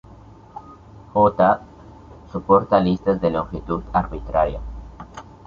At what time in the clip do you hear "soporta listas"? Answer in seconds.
2.31-3.21